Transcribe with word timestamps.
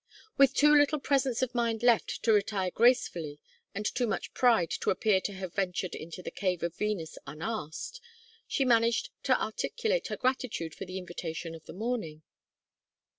With 0.35 0.55
too 0.55 0.73
little 0.75 0.99
presence 0.99 1.43
of 1.43 1.53
mind 1.53 1.83
left 1.83 2.23
to 2.23 2.33
retire 2.33 2.71
gracefully 2.71 3.39
and 3.75 3.85
too 3.85 4.07
much 4.07 4.33
pride 4.33 4.71
to 4.81 4.89
appear 4.89 5.21
to 5.21 5.33
have 5.33 5.53
ventured 5.53 5.93
into 5.93 6.23
the 6.23 6.31
cave 6.31 6.63
of 6.63 6.75
Venus 6.75 7.19
unasked, 7.27 8.01
she 8.47 8.65
managed 8.65 9.11
to 9.25 9.39
articulate 9.39 10.07
her 10.07 10.17
gratitude 10.17 10.73
for 10.73 10.85
the 10.85 10.97
invitation 10.97 11.53
of 11.53 11.65
the 11.67 11.73
morning. 11.73 12.23